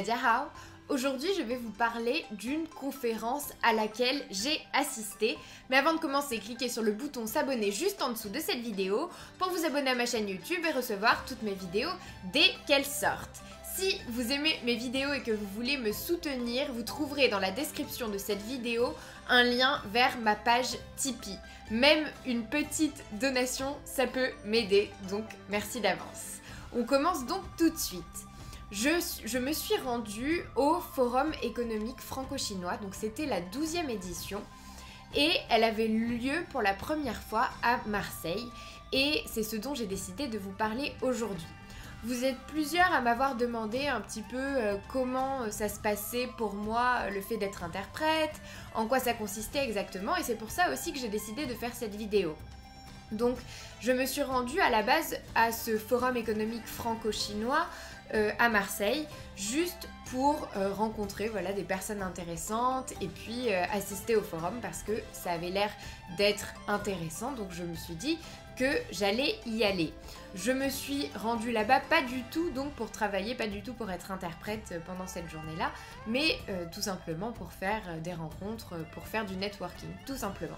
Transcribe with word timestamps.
Hao. 0.00 0.46
Aujourd'hui, 0.88 1.28
je 1.36 1.42
vais 1.42 1.56
vous 1.56 1.70
parler 1.70 2.24
d'une 2.32 2.66
conférence 2.66 3.50
à 3.62 3.72
laquelle 3.72 4.22
j'ai 4.30 4.60
assisté. 4.72 5.38
Mais 5.70 5.76
avant 5.76 5.94
de 5.94 5.98
commencer, 5.98 6.38
cliquez 6.38 6.68
sur 6.68 6.82
le 6.82 6.92
bouton 6.92 7.26
s'abonner 7.26 7.70
juste 7.70 8.02
en 8.02 8.10
dessous 8.10 8.28
de 8.28 8.40
cette 8.40 8.60
vidéo 8.60 9.10
pour 9.38 9.50
vous 9.50 9.64
abonner 9.64 9.90
à 9.90 9.94
ma 9.94 10.06
chaîne 10.06 10.28
YouTube 10.28 10.64
et 10.66 10.72
recevoir 10.72 11.24
toutes 11.26 11.42
mes 11.42 11.54
vidéos 11.54 11.90
dès 12.32 12.50
qu'elles 12.66 12.86
sortent. 12.86 13.42
Si 13.74 13.98
vous 14.08 14.32
aimez 14.32 14.58
mes 14.64 14.74
vidéos 14.74 15.12
et 15.12 15.22
que 15.22 15.30
vous 15.30 15.46
voulez 15.54 15.78
me 15.78 15.92
soutenir, 15.92 16.70
vous 16.72 16.82
trouverez 16.82 17.28
dans 17.28 17.38
la 17.38 17.50
description 17.50 18.08
de 18.08 18.18
cette 18.18 18.42
vidéo 18.42 18.94
un 19.28 19.44
lien 19.44 19.80
vers 19.92 20.18
ma 20.18 20.36
page 20.36 20.76
Tipeee. 20.96 21.38
Même 21.70 22.06
une 22.26 22.44
petite 22.44 23.02
donation, 23.20 23.76
ça 23.84 24.06
peut 24.06 24.30
m'aider, 24.44 24.90
donc 25.08 25.24
merci 25.48 25.80
d'avance. 25.80 26.40
On 26.74 26.84
commence 26.84 27.24
donc 27.26 27.42
tout 27.56 27.70
de 27.70 27.78
suite. 27.78 28.02
Je, 28.72 29.36
me 29.36 29.52
suis 29.52 29.76
rendue 29.76 30.44
au 30.56 30.80
Forum 30.80 31.30
économique 31.42 32.00
franco-chinois, 32.00 32.78
donc 32.78 32.94
c'était 32.94 33.26
la 33.26 33.42
12e 33.42 33.90
édition, 33.90 34.40
et 35.14 35.30
elle 35.50 35.62
avait 35.62 35.88
lieu 35.88 36.32
pour 36.48 36.62
la 36.62 36.72
première 36.72 37.22
fois 37.22 37.50
à 37.62 37.80
Marseille, 37.86 38.48
et 38.94 39.22
c'est 39.26 39.42
ce 39.42 39.56
dont 39.56 39.74
j'ai 39.74 39.84
décidé 39.84 40.26
de 40.26 40.38
vous 40.38 40.52
parler 40.52 40.94
aujourd'hui. 41.02 41.44
Vous 42.04 42.24
êtes 42.24 42.38
plusieurs 42.46 42.90
à 42.94 43.02
m'avoir 43.02 43.36
demandé 43.36 43.88
un 43.88 44.00
petit 44.00 44.22
peu 44.22 44.38
euh, 44.38 44.76
comment 44.90 45.42
euh, 45.42 45.50
ça 45.50 45.68
se 45.68 45.78
passait 45.78 46.30
pour 46.38 46.54
moi 46.54 47.10
le 47.10 47.20
fait 47.20 47.36
d'être 47.36 47.64
interprète, 47.64 48.40
en 48.74 48.86
quoi 48.86 49.00
ça 49.00 49.12
consistait 49.12 49.64
exactement, 49.64 50.16
et 50.16 50.22
c'est 50.22 50.38
pour 50.38 50.50
ça 50.50 50.72
aussi 50.72 50.94
que 50.94 50.98
j'ai 50.98 51.10
décidé 51.10 51.44
de 51.44 51.52
faire 51.52 51.74
cette 51.74 51.94
vidéo. 51.94 52.34
Donc 53.12 53.36
je 53.80 53.92
me 53.92 54.06
suis 54.06 54.22
rendue 54.22 54.60
à 54.60 54.70
la 54.70 54.82
base 54.82 55.18
à 55.34 55.52
ce 55.52 55.76
forum 55.76 56.16
économique 56.16 56.66
franco-chinois 56.66 57.66
à 58.38 58.48
Marseille, 58.48 59.06
juste 59.36 59.88
pour 60.10 60.48
rencontrer 60.76 61.28
voilà, 61.28 61.52
des 61.52 61.62
personnes 61.62 62.02
intéressantes 62.02 62.92
et 63.00 63.08
puis 63.08 63.50
assister 63.50 64.16
au 64.16 64.22
forum 64.22 64.58
parce 64.60 64.82
que 64.82 64.92
ça 65.12 65.32
avait 65.32 65.50
l'air 65.50 65.70
d'être 66.18 66.52
intéressant. 66.68 67.32
Donc 67.32 67.52
je 67.52 67.62
me 67.62 67.74
suis 67.74 67.94
dit, 67.94 68.18
que 68.56 68.78
j'allais 68.90 69.36
y 69.46 69.64
aller. 69.64 69.92
Je 70.34 70.52
me 70.52 70.68
suis 70.68 71.10
rendue 71.14 71.52
là-bas 71.52 71.80
pas 71.80 72.02
du 72.02 72.22
tout 72.30 72.50
donc 72.50 72.72
pour 72.72 72.90
travailler, 72.90 73.34
pas 73.34 73.46
du 73.46 73.62
tout 73.62 73.74
pour 73.74 73.90
être 73.90 74.10
interprète 74.10 74.72
euh, 74.72 74.78
pendant 74.86 75.06
cette 75.06 75.28
journée-là, 75.28 75.70
mais 76.06 76.38
euh, 76.48 76.64
tout 76.72 76.82
simplement 76.82 77.32
pour 77.32 77.52
faire 77.52 77.82
euh, 77.88 78.00
des 78.00 78.14
rencontres, 78.14 78.76
pour 78.92 79.06
faire 79.06 79.26
du 79.26 79.36
networking, 79.36 79.90
tout 80.06 80.16
simplement. 80.16 80.56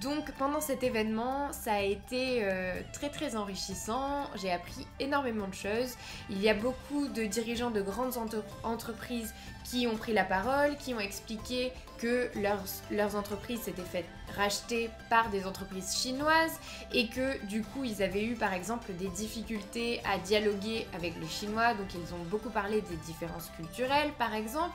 Donc 0.00 0.32
pendant 0.32 0.60
cet 0.60 0.82
événement, 0.82 1.52
ça 1.52 1.74
a 1.74 1.80
été 1.80 2.46
très 2.92 3.10
très 3.10 3.36
enrichissant, 3.36 4.30
j'ai 4.36 4.50
appris 4.50 4.86
énormément 4.98 5.48
de 5.48 5.54
choses. 5.54 5.94
Il 6.30 6.40
y 6.40 6.48
a 6.48 6.54
beaucoup 6.54 7.08
de 7.08 7.24
dirigeants 7.24 7.70
de 7.70 7.82
grandes 7.82 8.14
entreprises 8.62 9.34
qui 9.64 9.86
ont 9.86 9.96
pris 9.96 10.12
la 10.12 10.24
parole, 10.24 10.76
qui 10.76 10.94
ont 10.94 11.00
expliqué 11.00 11.72
que 11.98 12.30
leurs, 12.40 12.64
leurs 12.90 13.14
entreprises 13.14 13.60
s'étaient 13.60 13.82
faites 13.82 14.08
racheter 14.34 14.90
par 15.10 15.28
des 15.30 15.44
entreprises 15.46 15.96
chinoises 15.96 16.58
et 16.92 17.08
que 17.08 17.44
du 17.46 17.62
coup 17.62 17.84
ils 17.84 18.02
avaient 18.02 18.24
eu 18.24 18.34
par 18.34 18.54
exemple 18.54 18.92
des 18.94 19.08
difficultés 19.08 20.00
à 20.10 20.18
dialoguer 20.18 20.86
avec 20.94 21.14
les 21.20 21.28
Chinois, 21.28 21.74
donc 21.74 21.88
ils 21.94 22.14
ont 22.14 22.24
beaucoup 22.30 22.48
parlé 22.48 22.80
des 22.82 22.96
différences 22.96 23.50
culturelles 23.56 24.12
par 24.18 24.34
exemple. 24.34 24.74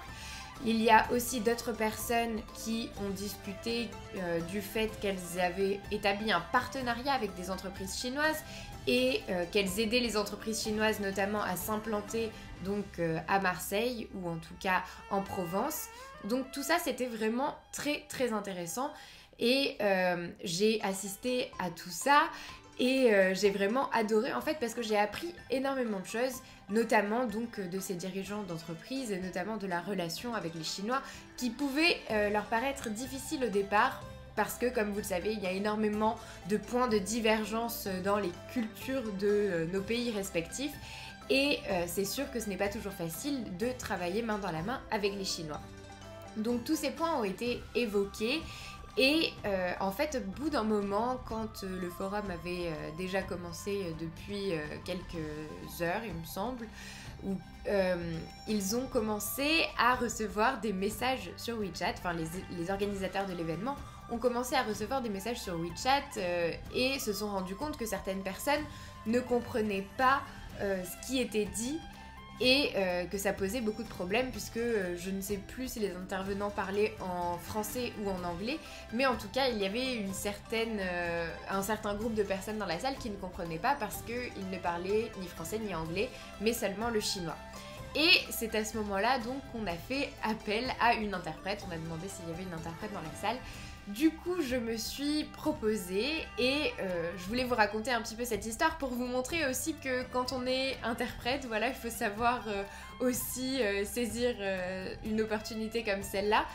Il 0.63 0.81
y 0.81 0.89
a 0.89 1.05
aussi 1.11 1.41
d'autres 1.41 1.73
personnes 1.73 2.41
qui 2.53 2.89
ont 3.05 3.09
discuté 3.09 3.89
euh, 4.17 4.39
du 4.41 4.61
fait 4.61 4.89
qu'elles 4.99 5.39
avaient 5.39 5.79
établi 5.91 6.31
un 6.31 6.39
partenariat 6.39 7.13
avec 7.13 7.35
des 7.35 7.51
entreprises 7.51 7.99
chinoises 7.99 8.41
et 8.87 9.21
euh, 9.29 9.45
qu'elles 9.51 9.79
aidaient 9.79 9.99
les 9.99 10.15
entreprises 10.15 10.63
chinoises 10.63 10.99
notamment 10.99 11.41
à 11.41 11.55
s'implanter 11.55 12.31
donc 12.63 12.85
euh, 12.99 13.19
à 13.27 13.39
Marseille 13.39 14.07
ou 14.15 14.29
en 14.29 14.37
tout 14.37 14.53
cas 14.59 14.83
en 15.09 15.21
Provence. 15.21 15.85
Donc 16.23 16.51
tout 16.51 16.63
ça 16.63 16.77
c'était 16.83 17.07
vraiment 17.07 17.55
très 17.71 18.03
très 18.07 18.31
intéressant 18.31 18.91
et 19.37 19.77
j'ai 20.45 20.81
assisté 20.81 21.51
à 21.59 21.69
tout 21.69 21.89
ça 21.89 22.21
et 22.79 23.11
j'ai 23.33 23.51
vraiment 23.51 23.89
adoré 23.91 24.33
en 24.33 24.41
fait 24.41 24.57
parce 24.59 24.73
que 24.73 24.81
j'ai 24.81 24.97
appris 24.97 25.33
énormément 25.49 25.99
de 25.99 26.05
choses, 26.05 26.41
notamment 26.69 27.25
donc 27.25 27.59
de 27.59 27.79
ces 27.79 27.93
dirigeants 27.93 28.43
d'entreprise 28.43 29.11
notamment 29.23 29.57
de 29.57 29.67
la 29.67 29.79
relation 29.79 30.35
avec 30.35 30.53
les 30.55 30.63
Chinois 30.63 31.01
qui 31.37 31.49
pouvait 31.49 31.97
leur 32.31 32.45
paraître 32.45 32.89
difficile 32.89 33.45
au 33.45 33.49
départ 33.49 34.01
parce 34.35 34.55
que, 34.55 34.67
comme 34.67 34.91
vous 34.91 34.97
le 34.97 35.03
savez, 35.03 35.33
il 35.33 35.39
y 35.39 35.47
a 35.47 35.51
énormément 35.51 36.17
de 36.49 36.57
points 36.57 36.87
de 36.87 36.97
divergence 36.97 37.87
dans 38.03 38.17
les 38.17 38.31
cultures 38.51 39.03
de 39.13 39.27
euh, 39.27 39.65
nos 39.71 39.81
pays 39.81 40.11
respectifs. 40.11 40.73
Et 41.29 41.59
euh, 41.71 41.85
c'est 41.87 42.05
sûr 42.05 42.29
que 42.31 42.39
ce 42.39 42.49
n'est 42.49 42.57
pas 42.57 42.67
toujours 42.67 42.91
facile 42.91 43.57
de 43.57 43.67
travailler 43.77 44.21
main 44.21 44.37
dans 44.37 44.51
la 44.51 44.61
main 44.61 44.79
avec 44.91 45.15
les 45.15 45.25
Chinois. 45.25 45.61
Donc 46.37 46.65
tous 46.65 46.75
ces 46.75 46.91
points 46.91 47.17
ont 47.17 47.23
été 47.23 47.63
évoqués 47.73 48.41
et 48.97 49.33
euh, 49.45 49.73
en 49.79 49.91
fait, 49.91 50.15
au 50.15 50.41
bout 50.41 50.49
d'un 50.49 50.63
moment, 50.63 51.19
quand 51.27 51.63
le 51.63 51.89
forum 51.89 52.29
avait 52.31 52.71
déjà 52.97 53.21
commencé 53.21 53.93
depuis 53.99 54.53
quelques 54.85 55.81
heures, 55.81 56.01
il 56.05 56.13
me 56.13 56.25
semble, 56.25 56.67
où 57.23 57.35
ils 58.47 58.75
ont 58.75 58.87
commencé 58.87 59.65
à 59.77 59.95
recevoir 59.95 60.61
des 60.61 60.71
messages 60.71 61.31
sur 61.35 61.57
WeChat, 61.57 61.95
enfin 61.97 62.13
les 62.13 62.71
organisateurs 62.71 63.25
de 63.25 63.33
l'événement 63.33 63.75
ont 64.11 64.17
commencé 64.17 64.55
à 64.55 64.63
recevoir 64.63 65.01
des 65.01 65.09
messages 65.09 65.39
sur 65.39 65.55
WeChat 65.55 66.03
euh, 66.17 66.51
et 66.73 66.99
se 66.99 67.13
sont 67.13 67.29
rendus 67.29 67.55
compte 67.55 67.77
que 67.77 67.85
certaines 67.85 68.21
personnes 68.21 68.63
ne 69.05 69.19
comprenaient 69.19 69.87
pas 69.97 70.21
euh, 70.61 70.83
ce 70.83 71.07
qui 71.07 71.19
était 71.19 71.45
dit 71.45 71.79
et 72.41 72.71
euh, 72.75 73.05
que 73.05 73.17
ça 73.17 73.33
posait 73.33 73.61
beaucoup 73.61 73.83
de 73.83 73.87
problèmes 73.87 74.31
puisque 74.31 74.59
je 74.59 75.09
ne 75.09 75.21
sais 75.21 75.37
plus 75.37 75.73
si 75.73 75.79
les 75.79 75.95
intervenants 75.95 76.49
parlaient 76.49 76.93
en 77.01 77.37
français 77.37 77.93
ou 78.03 78.09
en 78.09 78.23
anglais, 78.23 78.59
mais 78.93 79.05
en 79.05 79.15
tout 79.15 79.29
cas 79.33 79.47
il 79.49 79.57
y 79.57 79.65
avait 79.65 80.05
certaine, 80.13 80.79
un 81.49 81.61
certain 81.61 81.95
groupe 81.95 82.13
de 82.13 82.23
personnes 82.23 82.57
dans 82.57 82.65
la 82.65 82.79
salle 82.79 82.95
qui 82.97 83.09
ne 83.09 83.15
comprenaient 83.15 83.59
pas 83.59 83.75
parce 83.79 84.01
qu'ils 84.03 84.49
ne 84.51 84.57
parlaient 84.57 85.11
ni 85.19 85.27
français 85.27 85.59
ni 85.59 85.73
anglais, 85.73 86.09
mais 86.41 86.53
seulement 86.53 86.89
le 86.89 86.99
chinois. 86.99 87.37
Et 87.95 88.09
c'est 88.29 88.53
à 88.55 88.65
ce 88.65 88.77
moment-là 88.77 89.19
donc 89.19 89.41
qu'on 89.51 89.65
a 89.67 89.75
fait 89.75 90.09
appel 90.23 90.65
à 90.81 90.95
une 90.95 91.13
interprète, 91.13 91.63
on 91.67 91.71
a 91.71 91.77
demandé 91.77 92.07
s'il 92.09 92.27
y 92.29 92.33
avait 92.33 92.43
une 92.43 92.53
interprète 92.53 92.91
dans 92.93 93.01
la 93.01 93.15
salle 93.21 93.37
du 93.87 94.09
coup, 94.09 94.41
je 94.41 94.55
me 94.55 94.77
suis 94.77 95.25
proposée 95.25 96.25
et 96.39 96.73
euh, 96.79 97.11
je 97.17 97.25
voulais 97.25 97.43
vous 97.43 97.53
raconter 97.53 97.91
un 97.91 98.01
petit 98.01 98.15
peu 98.15 98.25
cette 98.25 98.43
histoire 98.43 98.79
pour 98.79 98.89
vous 98.89 99.05
montrer 99.05 99.47
aussi 99.47 99.75
que 99.75 100.03
quand 100.11 100.33
on 100.33 100.47
est 100.47 100.75
interprète, 100.83 101.45
voilà, 101.45 101.67
il 101.67 101.75
faut 101.75 101.91
savoir 101.91 102.47
euh, 102.47 102.63
aussi 102.99 103.61
euh, 103.61 103.85
saisir 103.85 104.33
une 105.05 105.21
opportunité 105.21 105.83
comme 105.83 106.01
celle-là. 106.01 106.45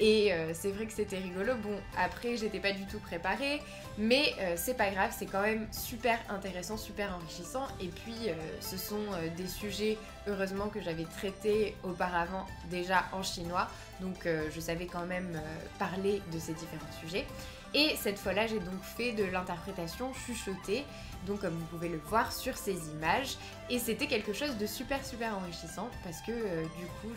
Et 0.00 0.32
c'est 0.52 0.70
vrai 0.70 0.86
que 0.86 0.92
c'était 0.92 1.18
rigolo. 1.18 1.54
Bon, 1.56 1.76
après, 1.96 2.36
j'étais 2.36 2.60
pas 2.60 2.72
du 2.72 2.86
tout 2.86 3.00
préparée, 3.00 3.60
mais 3.96 4.32
c'est 4.56 4.76
pas 4.76 4.90
grave, 4.90 5.12
c'est 5.16 5.26
quand 5.26 5.42
même 5.42 5.66
super 5.72 6.18
intéressant, 6.28 6.76
super 6.76 7.16
enrichissant. 7.16 7.66
Et 7.80 7.88
puis, 7.88 8.28
ce 8.60 8.76
sont 8.76 9.02
des 9.36 9.48
sujets, 9.48 9.98
heureusement, 10.28 10.68
que 10.68 10.80
j'avais 10.80 11.04
traités 11.04 11.74
auparavant 11.82 12.46
déjà 12.70 13.04
en 13.12 13.22
chinois. 13.22 13.68
Donc 14.00 14.26
euh, 14.26 14.48
je 14.54 14.60
savais 14.60 14.86
quand 14.86 15.06
même 15.06 15.34
euh, 15.34 15.40
parler 15.78 16.22
de 16.32 16.38
ces 16.38 16.52
différents 16.52 16.92
sujets. 17.00 17.26
Et 17.74 17.94
cette 17.96 18.18
fois-là, 18.18 18.46
j'ai 18.46 18.60
donc 18.60 18.82
fait 18.82 19.12
de 19.12 19.24
l'interprétation 19.24 20.12
chuchotée, 20.14 20.84
donc 21.26 21.40
comme 21.40 21.54
vous 21.54 21.66
pouvez 21.66 21.88
le 21.88 21.98
voir 21.98 22.32
sur 22.32 22.56
ces 22.56 22.76
images. 22.90 23.36
Et 23.68 23.78
c'était 23.78 24.06
quelque 24.06 24.32
chose 24.32 24.56
de 24.56 24.66
super 24.66 25.04
super 25.04 25.36
enrichissant 25.36 25.88
parce 26.02 26.20
que 26.22 26.32
euh, 26.32 26.62
du 26.78 26.86
coup, 26.86 27.14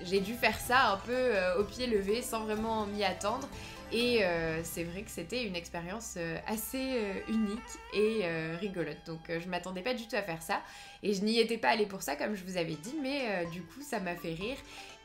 j'ai 0.00 0.20
dû 0.20 0.34
faire 0.34 0.58
ça 0.58 0.92
un 0.92 0.96
peu 0.98 1.32
au 1.58 1.64
pied 1.64 1.86
levé 1.86 2.22
sans 2.22 2.44
vraiment 2.44 2.86
m'y 2.86 3.04
attendre. 3.04 3.46
Et 3.92 4.22
c'est 4.62 4.84
vrai 4.84 5.02
que 5.02 5.10
c'était 5.10 5.44
une 5.44 5.54
expérience 5.54 6.16
assez 6.46 7.00
unique 7.28 7.58
et 7.92 8.22
rigolote. 8.58 8.96
Donc 9.06 9.20
je 9.28 9.48
m'attendais 9.48 9.82
pas 9.82 9.94
du 9.94 10.06
tout 10.08 10.16
à 10.16 10.22
faire 10.22 10.42
ça. 10.42 10.62
Et 11.02 11.12
je 11.12 11.22
n'y 11.22 11.38
étais 11.38 11.58
pas 11.58 11.70
allée 11.70 11.86
pour 11.86 12.02
ça, 12.02 12.16
comme 12.16 12.34
je 12.34 12.44
vous 12.44 12.56
avais 12.56 12.74
dit, 12.74 12.94
mais 13.02 13.44
du 13.52 13.62
coup 13.62 13.82
ça 13.82 14.00
m'a 14.00 14.14
fait 14.14 14.32
rire. 14.34 14.56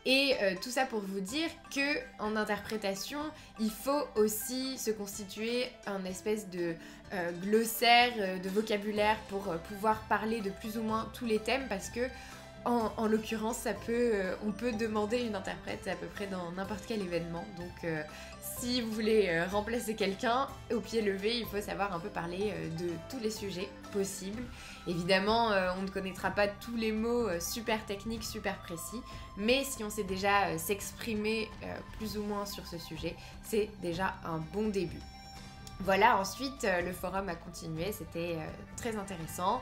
Et 0.10 0.36
euh, 0.42 0.54
tout 0.62 0.70
ça 0.70 0.86
pour 0.86 1.02
vous 1.02 1.20
dire 1.20 1.50
que 1.70 2.00
en 2.18 2.38
interprétation, 2.38 3.20
il 3.60 3.70
faut 3.70 4.04
aussi 4.16 4.78
se 4.78 4.90
constituer 4.90 5.66
un 5.86 6.06
espèce 6.06 6.50
de 6.50 6.76
euh, 7.12 7.32
glossaire, 7.44 8.14
euh, 8.18 8.40
de 8.40 8.48
vocabulaire 8.48 9.18
pour 9.28 9.54
pouvoir 9.68 10.00
parler 10.08 10.40
de 10.40 10.50
plus 10.50 10.78
ou 10.78 10.82
moins 10.82 11.12
tous 11.14 11.26
les 11.26 11.40
thèmes 11.40 11.68
parce 11.68 11.90
que 11.90 12.00
en, 12.66 13.08
l'occurrence, 13.08 13.68
peut, 13.86 14.14
on 14.46 14.52
peut 14.52 14.74
demander 14.74 15.22
une 15.22 15.36
interprète 15.36 15.88
à 15.88 15.96
peu 15.96 16.08
près 16.08 16.28
dans 16.28 16.52
n'importe 16.52 16.84
quel 16.88 17.02
événement. 17.02 17.46
Donc, 17.58 17.90
si 18.60 18.82
vous 18.82 18.92
voulez 18.92 19.42
remplacer 19.46 19.96
quelqu'un 19.96 20.48
au 20.72 20.80
pied 20.80 21.02
levé, 21.02 21.38
il 21.38 21.46
faut 21.46 21.62
savoir 21.62 21.94
un 21.94 22.00
peu 22.00 22.10
parler 22.10 22.54
de 22.78 22.90
tous 23.10 23.20
les 23.22 23.32
sujets 23.32 23.70
possibles. 23.94 24.44
Évidemment, 24.86 25.52
on 25.78 25.82
ne 25.82 25.88
connaîtra 25.88 26.32
pas 26.32 26.48
tous 26.48 26.76
les 26.76 26.92
mots 26.92 27.28
super 27.40 27.86
techniques, 27.86 28.24
super 28.24 28.58
précis, 28.58 29.02
mais 29.38 29.64
si 29.64 29.84
on 29.84 29.90
sait 29.90 30.04
déjà 30.04 30.48
euh, 30.48 30.58
s'exprimer 30.58 31.48
euh, 31.64 31.78
plus 31.98 32.18
ou 32.18 32.24
moins 32.24 32.46
sur 32.46 32.66
ce 32.66 32.78
sujet, 32.78 33.16
c'est 33.44 33.70
déjà 33.82 34.16
un 34.26 34.40
bon 34.54 34.70
début. 34.70 35.02
Voilà, 35.82 36.18
ensuite 36.18 36.64
euh, 36.64 36.82
le 36.82 36.92
forum 36.92 37.30
a 37.30 37.36
continué, 37.36 37.92
c'était 37.92 38.36
euh, 38.38 38.48
très 38.78 38.96
intéressant 38.96 39.62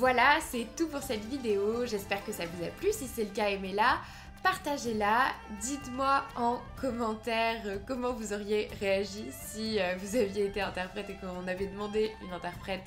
Voilà, 0.00 0.38
c'est 0.40 0.66
tout 0.78 0.88
pour 0.88 1.02
cette 1.02 1.26
vidéo. 1.26 1.84
J'espère 1.84 2.24
que 2.24 2.32
ça 2.32 2.44
vous 2.46 2.64
a 2.64 2.68
plu. 2.68 2.88
Si 2.90 3.06
c'est 3.06 3.24
le 3.24 3.34
cas, 3.34 3.50
aimez-la, 3.50 3.98
partagez-la. 4.42 5.26
Dites-moi 5.60 6.24
en 6.36 6.58
commentaire 6.80 7.60
euh, 7.66 7.76
comment 7.86 8.14
vous 8.14 8.32
auriez 8.32 8.70
réagi 8.80 9.26
si 9.30 9.78
euh, 9.78 9.96
vous 9.98 10.16
aviez 10.16 10.46
été 10.46 10.62
interprète 10.62 11.10
et 11.10 11.16
qu'on 11.16 11.46
avait 11.46 11.66
demandé 11.66 12.12
une 12.22 12.32
interprète 12.32 12.86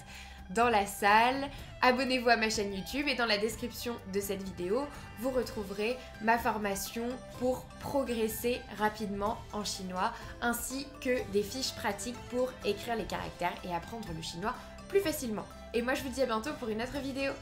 dans 0.55 0.69
la 0.69 0.87
salle. 0.87 1.51
Abonnez-vous 1.83 2.29
à 2.29 2.35
ma 2.35 2.49
chaîne 2.49 2.73
YouTube 2.73 3.07
et 3.07 3.13
dans 3.13 3.27
la 3.27 3.37
description 3.37 3.93
de 4.11 4.19
cette 4.19 4.41
vidéo, 4.41 4.87
vous 5.19 5.29
retrouverez 5.29 5.95
ma 6.23 6.39
formation 6.39 7.05
pour 7.37 7.63
progresser 7.79 8.59
rapidement 8.79 9.37
en 9.51 9.63
chinois 9.63 10.13
ainsi 10.41 10.87
que 10.99 11.21
des 11.31 11.43
fiches 11.43 11.75
pratiques 11.75 12.17
pour 12.31 12.51
écrire 12.65 12.95
les 12.95 13.05
caractères 13.05 13.53
et 13.63 13.75
apprendre 13.75 14.07
le 14.15 14.21
chinois 14.23 14.55
plus 14.89 14.99
facilement. 14.99 15.45
Et 15.75 15.81
moi 15.81 15.95
je 15.95 16.03
vous 16.03 16.09
dis 16.09 16.21
à 16.21 16.25
bientôt 16.27 16.51
pour 16.59 16.69
une 16.69 16.81
autre 16.81 16.99
vidéo. 16.99 17.33